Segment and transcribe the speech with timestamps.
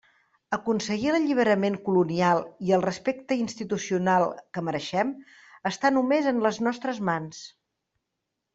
[0.55, 4.25] Aconseguir l'alliberament colonial i el respecte institucional
[4.57, 5.13] que mereixem
[5.73, 7.47] està només en les nostres mans.